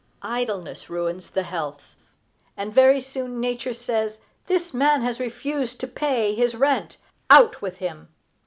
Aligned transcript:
Idleness 0.23 0.89
ruins 0.89 1.29
the 1.29 1.43
health; 1.43 1.93
and 2.57 2.73
very 2.73 2.99
soon 3.01 3.39
Nature 3.39 3.71
says, 3.71 4.17
"This 4.47 4.73
man 4.73 5.03
has 5.03 5.19
refused 5.19 5.79
to 5.81 5.87
pay 5.87 6.33
his 6.33 6.55
rent; 6.55 6.97
out 7.29 7.61
with 7.61 7.77
him!" 7.77 8.07